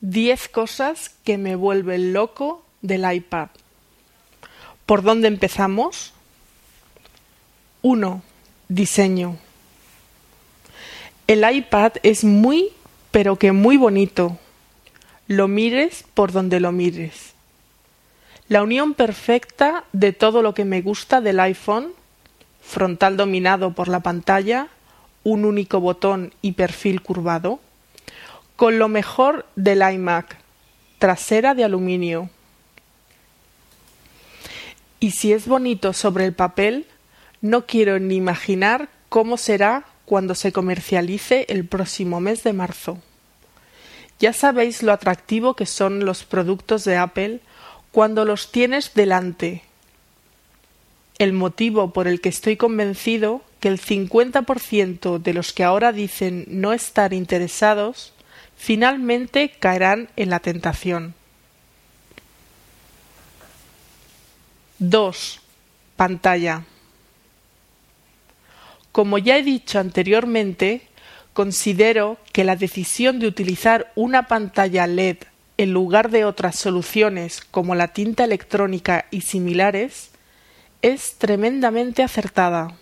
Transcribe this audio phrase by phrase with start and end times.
[0.00, 3.48] 10 cosas que me vuelven loco del iPad.
[4.86, 6.12] ¿Por dónde empezamos?
[7.82, 8.22] 1.
[8.68, 9.36] Diseño.
[11.26, 12.70] El iPad es muy,
[13.10, 14.38] pero que muy bonito.
[15.26, 17.34] Lo mires por donde lo mires.
[18.48, 21.92] La unión perfecta de todo lo que me gusta del iPhone,
[22.60, 24.68] frontal dominado por la pantalla,
[25.22, 27.60] un único botón y perfil curvado,
[28.60, 30.36] con lo mejor del iMac,
[30.98, 32.28] trasera de aluminio.
[34.98, 36.84] Y si es bonito sobre el papel,
[37.40, 42.98] no quiero ni imaginar cómo será cuando se comercialice el próximo mes de marzo.
[44.18, 47.40] Ya sabéis lo atractivo que son los productos de Apple
[47.92, 49.62] cuando los tienes delante.
[51.18, 56.44] El motivo por el que estoy convencido que el 50% de los que ahora dicen
[56.48, 58.12] no estar interesados
[58.60, 61.14] finalmente caerán en la tentación.
[64.78, 65.40] 2.
[65.96, 66.64] Pantalla.
[68.92, 70.82] Como ya he dicho anteriormente,
[71.32, 75.16] considero que la decisión de utilizar una pantalla LED
[75.56, 80.10] en lugar de otras soluciones como la tinta electrónica y similares
[80.82, 82.76] es tremendamente acertada.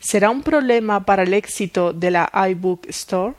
[0.00, 3.34] ¿Será un problema para el éxito de la iBook Store?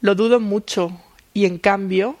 [0.00, 1.00] Lo dudo mucho
[1.34, 2.16] y en cambio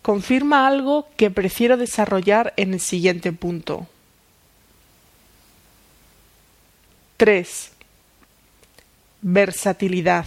[0.00, 3.86] confirma algo que prefiero desarrollar en el siguiente punto.
[7.16, 7.72] 3.
[9.22, 10.26] Versatilidad.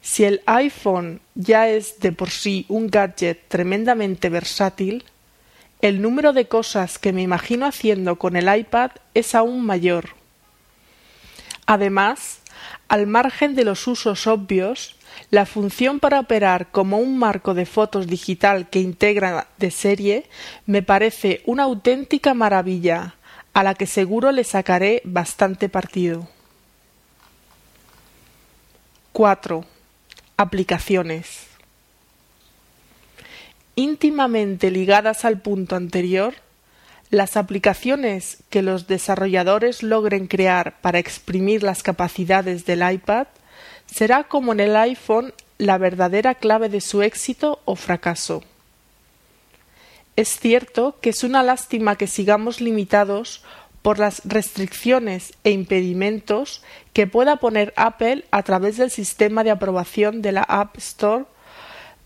[0.00, 5.04] Si el iPhone ya es de por sí un gadget tremendamente versátil,
[5.80, 10.10] el número de cosas que me imagino haciendo con el iPad es aún mayor.
[11.66, 12.40] Además,
[12.88, 14.96] al margen de los usos obvios,
[15.30, 20.26] la función para operar como un marco de fotos digital que integra de serie
[20.66, 23.14] me parece una auténtica maravilla,
[23.54, 26.28] a la que seguro le sacaré bastante partido.
[29.12, 29.64] 4.
[30.36, 31.48] Aplicaciones
[33.78, 36.34] íntimamente ligadas al punto anterior,
[37.10, 43.28] las aplicaciones que los desarrolladores logren crear para exprimir las capacidades del iPad
[43.86, 48.42] será como en el iPhone la verdadera clave de su éxito o fracaso.
[50.16, 53.44] Es cierto que es una lástima que sigamos limitados
[53.82, 60.20] por las restricciones e impedimentos que pueda poner Apple a través del sistema de aprobación
[60.20, 61.26] de la App Store,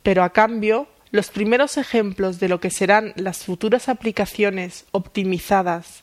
[0.02, 6.02] pero a cambio los primeros ejemplos de lo que serán las futuras aplicaciones optimizadas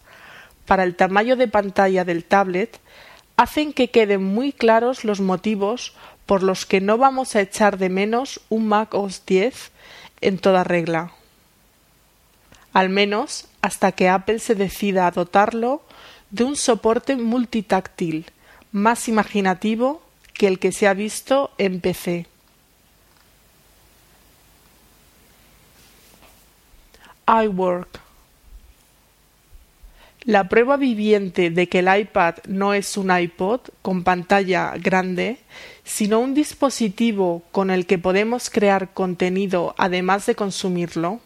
[0.65, 2.79] para el tamaño de pantalla del tablet
[3.35, 5.93] hacen que queden muy claros los motivos
[6.27, 9.71] por los que no vamos a echar de menos un Mac OS 10
[10.21, 11.11] en toda regla.
[12.71, 15.81] Al menos hasta que Apple se decida a dotarlo
[16.29, 18.27] de un soporte multitáctil
[18.71, 20.03] más imaginativo
[20.35, 22.27] que el que se ha visto en PC.
[27.29, 27.99] iWork.
[30.23, 35.37] La prueba viviente de que el iPad no es un iPod con pantalla grande,
[35.83, 41.19] sino un dispositivo con el que podemos crear contenido además de consumirlo.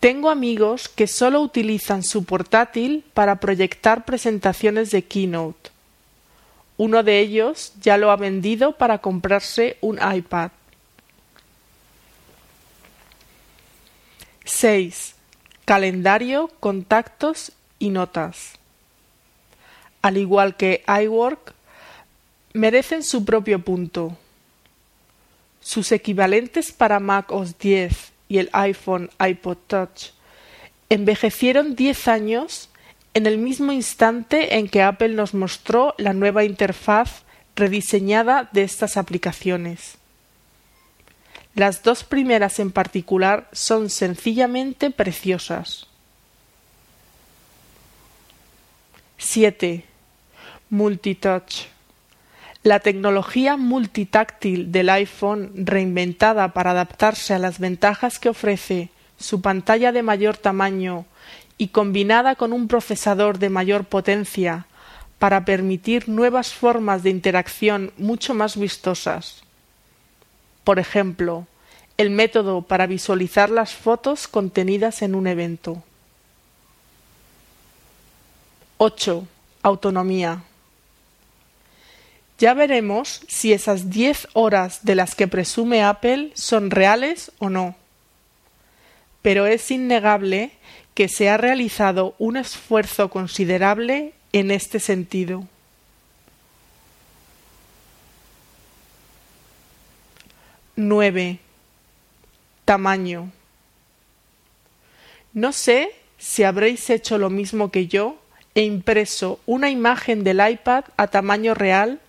[0.00, 5.70] Tengo amigos que solo utilizan su portátil para proyectar presentaciones de Keynote.
[6.78, 10.50] Uno de ellos ya lo ha vendido para comprarse un iPad.
[14.44, 15.14] 6.
[15.64, 18.54] Calendario, contactos y notas.
[20.02, 21.54] Al igual que iWork,
[22.52, 24.16] merecen su propio punto.
[25.60, 30.10] Sus equivalentes para Mac OS 10 y el iPhone iPod Touch
[30.88, 32.70] envejecieron 10 años
[33.14, 37.22] en el mismo instante en que Apple nos mostró la nueva interfaz
[37.56, 39.99] rediseñada de estas aplicaciones.
[41.54, 45.86] Las dos primeras en particular son sencillamente preciosas.
[49.18, 49.84] 7.
[50.70, 51.66] Multitouch.
[52.62, 59.92] La tecnología multitáctil del iPhone, reinventada para adaptarse a las ventajas que ofrece su pantalla
[59.92, 61.04] de mayor tamaño
[61.58, 64.66] y combinada con un procesador de mayor potencia
[65.18, 69.42] para permitir nuevas formas de interacción mucho más vistosas
[70.70, 71.48] por ejemplo,
[71.96, 75.82] el método para visualizar las fotos contenidas en un evento.
[78.76, 79.26] 8.
[79.64, 80.44] Autonomía.
[82.38, 87.74] Ya veremos si esas diez horas de las que presume Apple son reales o no.
[89.22, 90.52] Pero es innegable
[90.94, 95.48] que se ha realizado un esfuerzo considerable en este sentido.
[100.76, 101.38] 9.
[102.64, 103.30] Tamaño.
[105.32, 108.16] No sé si habréis hecho lo mismo que yo
[108.54, 112.00] e impreso una imagen del iPad a tamaño real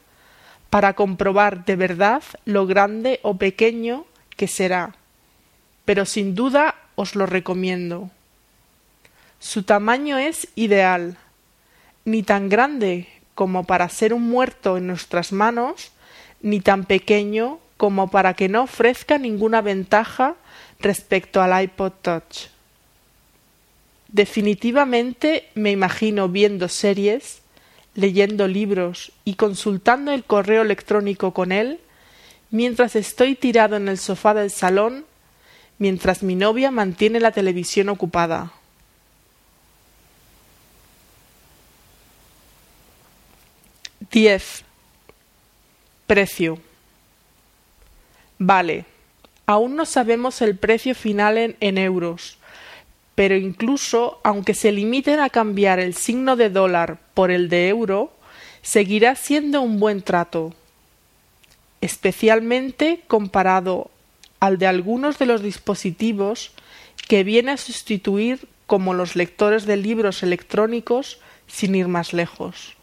[0.69, 4.05] para comprobar de verdad lo grande o pequeño
[4.37, 4.95] que será,
[5.85, 8.09] pero sin duda os lo recomiendo.
[9.39, 11.17] Su tamaño es ideal,
[12.05, 15.91] ni tan grande como para ser un muerto en nuestras manos,
[16.41, 20.35] ni tan pequeño como para que no ofrezca ninguna ventaja
[20.81, 22.49] respecto al iPod Touch.
[24.07, 27.41] Definitivamente me imagino viendo series,
[27.95, 31.79] leyendo libros y consultando el correo electrónico con él
[32.51, 35.03] mientras estoy tirado en el sofá del salón
[35.79, 38.53] mientras mi novia mantiene la televisión ocupada.
[44.11, 44.63] Diez.
[46.05, 46.59] Precio.
[48.43, 48.85] Vale,
[49.45, 52.39] aún no sabemos el precio final en, euros,
[53.13, 58.11] pero incluso aunque se limiten a cambiar el signo de dólar por el de euro,
[58.63, 60.55] seguirá siendo un buen trato,
[61.81, 63.91] especialmente comparado
[64.39, 66.51] al de algunos de los dispositivos
[67.07, 72.75] que viene a sustituir como los lectores de libros electrónicos sin ir más lejos.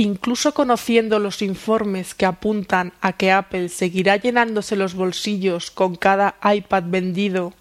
[0.00, 6.36] Incluso conociendo los informes que apuntan a que Apple seguirá llenándose los bolsillos con cada
[6.42, 7.52] iPad vendido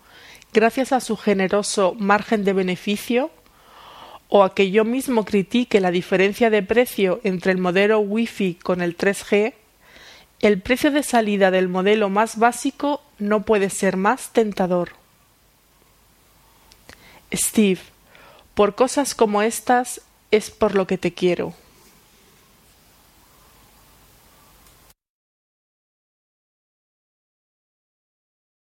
[0.53, 3.29] gracias a su generoso margen de beneficio,
[4.29, 8.81] o a que yo mismo critique la diferencia de precio entre el modelo Wi-Fi con
[8.81, 9.53] el 3G,
[10.39, 14.91] el precio de salida del modelo más básico no puede ser más tentador.
[17.33, 17.81] Steve,
[18.53, 19.99] por cosas como estas
[20.31, 21.53] es por lo que te quiero.